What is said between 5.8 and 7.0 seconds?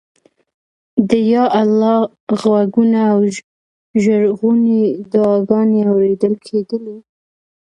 اورېدل کېدلې.